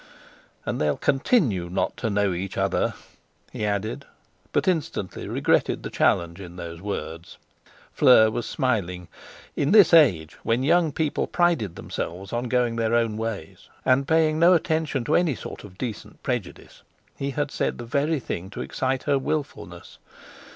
"And 0.65 0.81
they'll 0.81 0.97
continue 0.97 1.69
not 1.69 1.95
to 1.97 2.09
know 2.09 2.33
each, 2.33 2.57
other," 2.57 2.95
he 3.53 3.63
added, 3.67 4.03
but 4.51 4.67
instantly 4.67 5.27
regretted 5.27 5.83
the 5.83 5.91
challenge 5.91 6.41
in 6.41 6.55
those 6.55 6.81
words. 6.81 7.37
Fleur 7.93 8.31
was 8.31 8.47
smiling. 8.47 9.09
In 9.55 9.73
this 9.73 9.93
age, 9.93 10.37
when 10.41 10.63
young 10.63 10.91
people 10.91 11.27
prided 11.27 11.75
themselves 11.75 12.33
on 12.33 12.45
going 12.45 12.77
their 12.77 12.95
own 12.95 13.15
ways 13.15 13.69
and 13.85 14.07
paying 14.07 14.39
no 14.39 14.53
attention 14.53 15.03
to 15.03 15.13
any 15.15 15.35
sort 15.35 15.63
of 15.63 15.77
decent 15.77 16.23
prejudice, 16.23 16.81
he 17.15 17.29
had 17.29 17.51
said 17.51 17.77
the 17.77 17.85
very 17.85 18.19
thing 18.19 18.49
to 18.49 18.61
excite 18.61 19.03
her 19.03 19.19
wilfulness. 19.19 19.99